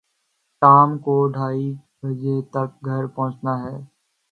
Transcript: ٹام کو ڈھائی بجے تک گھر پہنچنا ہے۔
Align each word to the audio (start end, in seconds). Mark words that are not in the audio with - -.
ٹام 0.61 0.89
کو 0.97 1.15
ڈھائی 1.27 1.65
بجے 1.99 2.35
تک 2.53 2.69
گھر 2.85 3.03
پہنچنا 3.15 3.53
ہے۔ 3.63 3.77